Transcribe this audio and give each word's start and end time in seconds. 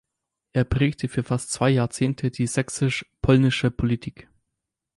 Er 0.53 0.63
prägte 0.63 1.07
für 1.09 1.21
fast 1.21 1.51
zwei 1.51 1.69
Jahrzehnte 1.69 2.31
die 2.31 2.47
sächsisch-polnische 2.47 3.69
Politik. 3.69 4.29